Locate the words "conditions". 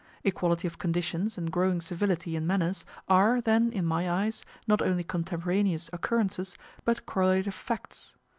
0.79-1.37